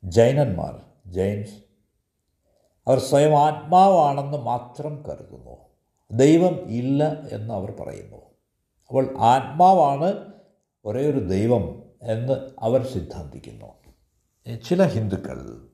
ജൈനന്മാർ 0.03 0.81
ജെയിംസ് 1.11 1.53
അവർ 2.87 2.99
സ്വയം 2.99 3.37
ആത്മാവാണെന്ന് 3.39 4.37
മാത്രം 4.37 5.03
കരുതുന്നു. 5.03 5.57
ദൈവം 6.11 6.53
ഇല്ല 6.69 7.13
എന്ന് 7.13 7.53
അവർ 7.53 7.71
പറയുന്നു. 7.71 8.17
അപ്പോൾ 8.87 9.17
ആത്മാവാണ് 9.17 10.33
ഒരേ 10.85 11.09
ഒരു 11.09 11.19
ദൈവം 11.19 11.83
എന്ന് 12.01 12.49
അവർ 12.59 12.87
സിദ്ധാന്തിക്കുന്നു. 12.87 13.77
ചില 14.55 14.83
ഹിന്ദുക്കൾ 14.83 15.69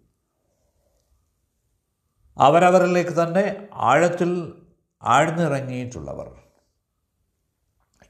അവരവരിലേക്ക് 2.38 3.12
തന്നെ 3.12 3.68
ആഴത്തിൽ 3.74 4.54
ആഴ്ന്നിറങ്ങിയിട്ടുള്ളവർ 5.04 6.36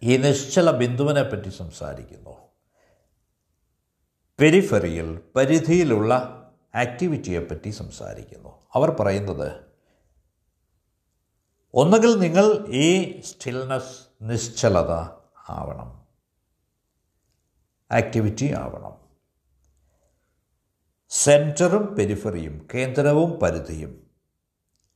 ഈ 0.04 0.18
നിശ്ചല 0.18 0.72
ബിന്ദുവിനെ 0.72 1.24
പറ്റി 1.24 1.50
സംസാരിക്കുന്നു. 1.50 2.43
പെരിഫറിയിൽ 4.44 5.22
പരിധിയിലുള്ള 5.36 6.16
ആക്ടിവിറ്റിയെപ്പറ്റി 6.76 7.70
സംസാരിക്കുന്നു. 7.70 8.62
അവർ 8.74 8.92
പറയുന്നത് 8.92 9.52
ഒന്നുകിൽ 11.74 12.20
നിങ്ങൾ 12.20 12.66
ഈ 12.70 13.22
സ്റ്റിൽനെസ് 13.22 14.00
നിശ്ചലത 14.22 14.92
ആവണം. 15.50 16.02
ആക്ടിവിറ്റി 17.92 18.54
ആവണം. 18.54 18.98
സെന്ററും 21.10 21.96
പെരിഫറിയും 21.96 22.68
കേന്ദ്രവും 22.74 23.40
പരിധിയും 23.40 24.08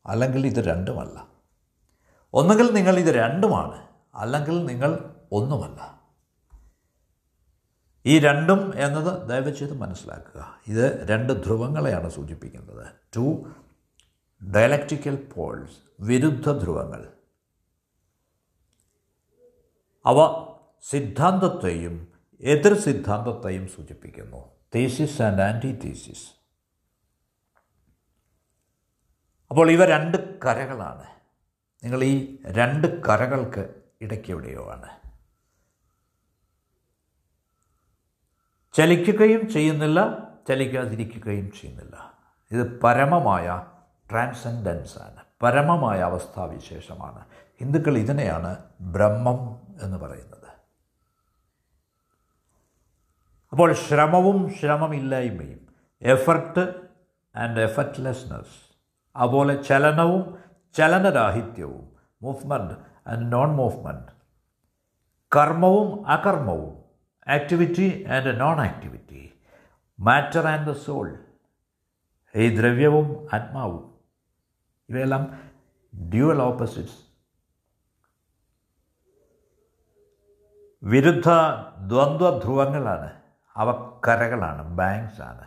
അല്ലെങ്കിൽ 0.06 0.48
ഇത് 0.48 0.60
രണ്ടുമല്ല. 0.60 1.28
ഒന്നുകിൽ 2.34 2.74
നിങ്ങൾ 2.74 3.00
ഇത് 3.00 3.16
രണ്ടുമാണ് 3.16 3.88
അല്ലെങ്കിൽ 4.16 4.66
നിങ്ങൾ 4.66 5.16
ഒന്നുമല്ല. 5.32 5.97
ഈ 8.08 8.20
രണ്ടും 8.20 8.74
എന്നത് 8.76 9.30
ദയവ് 9.30 9.56
ചെയ്ത് 9.56 9.74
മനസ്സിലാക്കുക. 9.74 10.62
ഇത് 10.68 11.08
രണ്ട് 11.08 11.44
ധ്രുവങ്ങളെയാണ് 11.44 12.10
സൂചിപ്പിക്കുന്നത്. 12.10 12.88
ടു 13.16 13.52
ഡയലക്റ്റിക്കൽ 14.56 15.16
പോൾസ് 15.36 15.78
വിരുദ്ധ 16.00 16.52
ധ്രുവങ്ങൾ. 16.52 17.14
അവ 20.06 20.48
സിദ്ധാന്തത്തെയും 20.90 22.08
എതിർ 22.42 22.80
സിദ്ധാന്തത്തെയും 22.80 23.68
സൂചിപ്പിക്കുന്നു. 23.68 24.52
തീസിസ് 24.76 25.22
ആൻഡ് 25.22 25.42
ആന്റി 25.42 25.72
തീസിസ് 25.72 26.30
അപ്പോൾ 29.50 29.72
ഇവ 29.72 29.86
രണ്ട് 29.86 30.40
കരകളാണ്. 30.40 31.04
നിങ്ങൾ 31.84 32.04
ഈ 32.04 32.38
രണ്ട് 32.46 33.02
കരകൾക്ക് 33.02 33.76
ഇടയ്ക്ക് 34.02 34.32
എവിടെയോ 34.32 34.72
ആണ്. 34.72 35.07
ചലിക്കുകയും 38.78 39.50
ചെയ്യുന്നില്ല 39.50 40.18
ചലിക്കാതിരിക്കുകയും 40.48 41.52
ചെയ്യുന്നില്ല. 41.52 42.14
ഇത് 42.52 42.80
പരമമായ 42.82 43.66
ട്രാൻസെൻഡൻസാണ്. 44.12 45.18
പരമമായ 45.44 46.00
അവസ്ഥാവിശേഷമാണ്. 46.00 47.26
ഹിന്ദുക്കൾ 47.60 47.98
ഇതിനെയാണ് 47.98 48.56
ബ്രഹ്മം 48.82 49.62
എന്ന് 49.82 49.98
പറയുന്നത്. 49.98 50.48
അപ്പോൾ 53.52 53.74
ശ്രമവും 53.74 54.54
ശ്രമമില്ലായ്മയും 54.54 55.68
എഫർട്ട് 56.02 56.74
ആൻഡ് 57.36 57.60
എഫർട്ട്ലെസ്നെസ് 57.60 58.74
അതുപോലെ 59.16 59.64
ചലനവും 59.64 60.38
ചലനരാഹിത്യവും 60.78 61.90
മൂവ്മെന്റ് 62.22 62.74
ആൻഡ് 63.08 63.34
നോൺ 63.34 63.50
മൂവ്മെന്റ് 63.52 64.12
കർമ്മവും 65.36 66.08
അകർമ്മവും 66.08 66.77
activity 67.28 68.06
and 68.06 68.40
non 68.40 68.62
activity 68.62 69.34
matter 70.00 70.48
and 70.48 70.68
the 70.68 70.72
soul 70.72 71.20
ഈ 72.36 72.58
ദ്രവ്യവും 72.58 73.28
ആത്മാവും 73.34 73.94
ഇവയെല്ലാം 74.90 75.52
ഡ്യുവൽ 76.10 76.42
ഓപ്പോസിറ്റ്സ് 76.42 77.08
വിരുദ്ധ 80.84 81.30
ദ്വന്ദ്വ 81.88 82.40
ധ്രുവങ്ങളാണ് 82.40 83.22
അവ 83.56 84.00
കരകളാണ് 84.08 84.78
ബാങ്ക്സ് 84.78 85.22
ആണ്. 85.22 85.46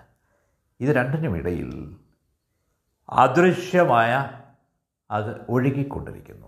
ഇത് 0.81 0.91
രണ്ടിനും 0.91 1.37
ഇടയിൽ 1.37 1.97
അദൃശ്യമായ 3.11 4.31
അത് 5.11 5.47
ഒഴുകിക്കൊണ്ടിരിക്കുന്നു. 5.49 6.47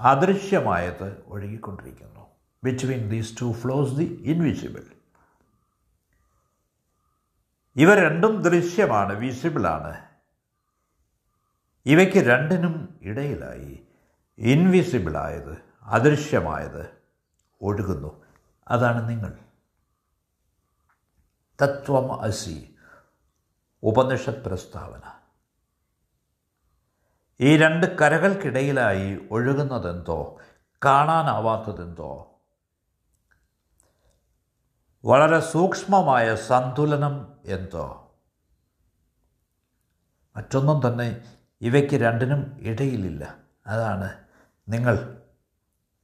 അദൃശ്യമായത് 0.00 1.24
ഒഴുകിക്കൊണ്ടിരിക്കുന്നു. 1.26 2.21
Between 2.64 3.08
these 3.08 3.40
two 3.40 3.52
flows 3.52 3.98
the 3.98 4.04
invisible 4.04 4.82
ഇവ 7.76 7.94
രണ്ടും 7.94 8.42
ദൃശ്യമാണ് 8.42 9.12
വിസിബിളാണ് 9.12 10.04
ഇവയ്ക്ക് 11.86 12.18
രണ്ടിനും 12.18 12.98
ഇടയിലായി 13.02 13.86
ഇൻവിസിബിളായത് 14.38 15.58
അദൃശ്യമായത് 15.82 16.90
ഒഴുകുന്നു. 17.60 18.24
അതാണ് 18.68 19.08
നിങ്ങൾ. 19.08 19.38
തത്വം 21.62 22.20
അസി 22.20 22.74
ഉപനിഷത് 23.82 24.44
പ്രസ്താവന 24.44 25.20
ഈ 27.40 27.56
രണ്ട് 27.56 27.98
കരകൾക്കിടയിലായി 27.98 29.28
ഒഴുകുന്നതെന്തോ 29.30 30.38
കാണാനാവാത്തതെന്തോ 30.84 32.31
വളരെ 35.04 35.40
സൂക്ഷ്മമായ 35.40 36.36
സന്തുലനം 36.36 37.32
എന്തോ. 37.44 38.14
മറ്റൊന്നും 40.36 40.92
തന്നെ 40.92 41.38
ഇവയ്ക്ക് 41.60 41.94
രണ്ടിനും 41.94 42.56
ഇടയിലില്ല. 42.60 43.36
അതാണ് 43.66 44.24
നിങ്ങൾ 44.68 45.22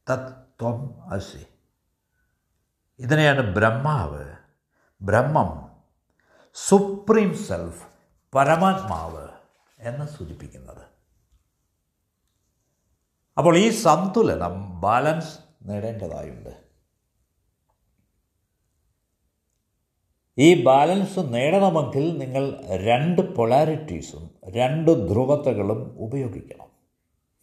തത്വം 0.09 1.11
അസി. 1.13 1.47
ഇതിനെയാണ് 2.99 3.55
ബ്രഹ്മാവ്. 3.55 4.35
ബ്രഹ്മം 5.01 5.71
സുപ്രീം 6.53 7.37
സെൽഫ് 7.37 7.87
പരമാത്മാവ് 8.35 9.27
എന്ന് 9.79 10.05
സൂചിപ്പിക്കുന്നത്. 10.05 10.85
അപ്പോൾ 13.37 13.57
ഈ 13.57 13.69
സന്തുലനം 13.69 14.81
ബാലൻസ് 14.81 15.39
നേടേണ്ടതായുണ്ട്. 15.61 16.68
ഈ 20.39 20.63
ബാലൻസ് 20.63 21.33
നേടണമെങ്കിൽ 21.33 22.17
നിങ്ങൾ 22.17 22.61
രണ്ട് 22.71 23.35
പൊളാരിറ്റീസും 23.35 24.29
രണ്ട് 24.49 25.09
ധ്രുവതകളും 25.09 25.95
ഉപയോഗിക്കണം. 25.99 26.67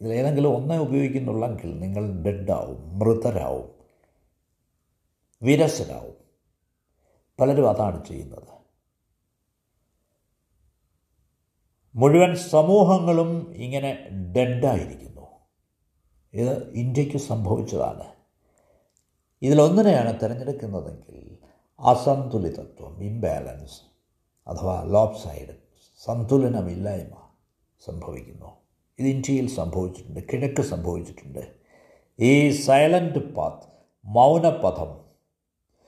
ഇതിലേതെങ്കിലും 0.01 0.55
ഒന്നേ 0.55 0.77
ഉപയോഗിക്കുന്നുള്ളെങ്കിൽ 0.77 1.79
നിങ്ങൾ 1.79 2.23
ഡെഡാവും 2.23 2.99
മൃതരാവും 2.99 3.69
വിരസരാവും. 5.41 6.15
പലരും 7.39 7.69
അതാണ് 7.69 8.05
ചെയ്യുന്നത്. 8.05 8.57
മുഴുവൻ 11.95 12.35
സമൂഹങ്ങളും 12.35 13.53
ഇങ്ങനെ 13.55 14.09
ഡെഡായിരിക്കുന്നു. 14.35 15.27
ഇത് 16.33 16.73
ഇന്ത്യയ്ക്ക് 16.73 17.17
സംഭവിച്ചതാണ്. 17.17 18.03
ഇതിലൊന്നിനെയാണ് 19.41 20.21
തിരഞ്ഞെടുക്കുന്നതെങ്കിൽ 20.21 21.26
അസന്തുലിതത്വം 21.79 23.03
ഇംബാലൻസ് 23.03 23.81
അഥവാ 24.47 24.83
ലോപ്പ് 24.83 25.17
സൈഡ് 25.17 25.55
സന്തുലനമില്ലായ്മ 26.05 27.15
സംഭവിക്കുന്നു. 27.85 28.57
ഇത് 28.99 29.07
ഇന്ത്യയിൽ 29.07 29.49
സംഭവിച്ചിട്ടുണ്ട് 29.49 30.19
കിഴക്ക് 30.33 30.61
സംഭവിച്ചിട്ടുണ്ട്. 30.61 31.55
ഈ 32.19 32.49
സൈലന്റ് 32.51 33.33
പാത്ത് 33.33 33.67
മൗനപഥം 34.05 35.05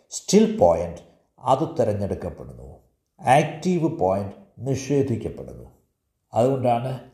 സ്റ്റിൽ 0.09 0.57
പോയിന്റ് 0.57 0.97
അത് 1.39 1.77
തിരഞ്ഞെടുക്കപ്പെടുന്നു. 1.79 2.79
ആക്റ്റീവ് 3.21 3.99
പോയിന്റ് 3.99 4.33
നിഷേധിക്കപ്പെടുന്നു. 4.59 5.69
അതുകൊണ്ടാണ് 6.33 7.11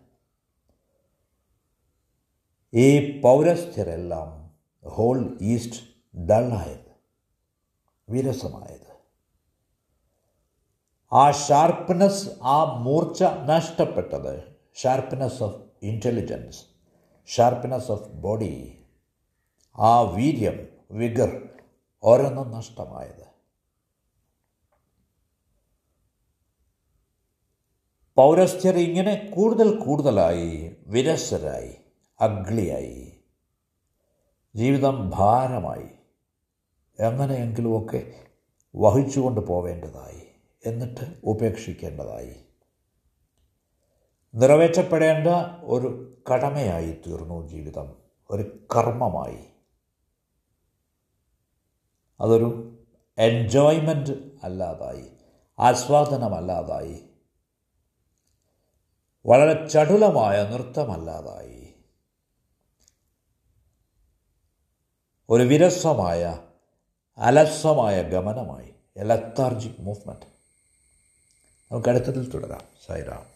ഈ 2.73 3.21
പൗരസ്ഥരെല്ലാം 3.21 4.55
ഹോൾ 4.85 5.37
ഈസ്റ്റ് 5.41 5.81
ഡള്ളായത് 6.19 6.84
വിരസമായത്. 8.09 8.95
ആ 11.13 11.31
ഷാർപ്പ്നെസ് 11.31 12.29
ആ 12.41 12.63
മൂർച്ച 12.63 13.23
നഷ്ടപ്പെട്ടത് 13.23 14.55
sharpness 14.75 15.43
of 15.43 15.61
intelligence 15.83 16.65
sharpness 17.27 17.91
of 17.91 18.09
body 18.09 18.85
ആ 19.77 20.01
വീര്യം 20.01 20.67
വിഗർ 20.91 21.49
ഓരോന്നും 22.03 22.51
നഷ്ടമായത്. 22.51 23.25
പൗരസ്ഥ്യർ 28.15 28.77
ഇങ്ങനെ 28.77 29.31
കൂടുതൽ 29.35 29.79
കൂടുതലായി 29.79 30.75
വിരസരായി 30.87 31.75
അഗ്ലിയായി 32.19 33.19
ജീവിതം 34.55 35.09
ഭാരമായി. 35.09 35.94
എങ്ങനെയെങ്കിലുമൊക്കെ 36.99 38.25
വഹിച്ചുകൊണ്ട് 38.75 39.41
പോവേണ്ടതായി 39.41 40.27
എന്നിട്ട് 40.65 41.21
ഉപേക്ഷിക്കേണ്ടതായി. 41.23 42.35
നിറവേറ്റപ്പെടേണ്ട 44.35 45.27
ഒരു 45.63 46.17
കടമയായി 46.33 46.91
തീർന്നു 47.07 47.47
ജീവിതം 47.47 47.95
ഒരു 48.31 48.67
കർമ്മമായി. 48.75 49.45
അതൊരു 52.21 52.79
എൻജോയ്മെന്റ് 53.17 54.11
അല്ലാതായി 54.43 55.09
ആസ്വാദനമല്ലാതായി 55.59 57.09
വളരെ 59.25 59.67
ചടുലമായ 59.67 60.43
നൃത്തമല്ലാതായി 60.43 61.73
ഒരു 65.29 65.43
വിരസമായ 65.43 66.44
അലസമായ 67.17 68.01
ഗമനമായി. 68.01 68.73
എലത്താർജിക് 68.97 69.03
ലത്താർജിക് 69.03 69.81
മൂവ്മെന്റ് 69.81 70.25
നമുക്ക് 71.71 71.89
അടുത്തതിൽ 71.89 72.29
തുടരാം. 72.29 72.61
സൈറാം 72.87 73.34